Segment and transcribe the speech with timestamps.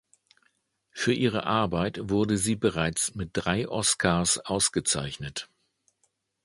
[0.89, 5.47] Für ihre Arbeit wurde sie bereits mit drei Oscars ausgezeichnet.